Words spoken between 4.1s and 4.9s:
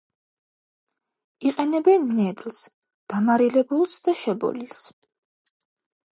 შებოლილს.